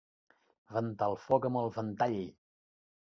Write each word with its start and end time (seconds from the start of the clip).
Ventar 0.77 1.09
el 1.13 1.17
foc 1.25 1.47
amb 1.51 1.61
el 1.61 1.71
ventall. 1.79 2.21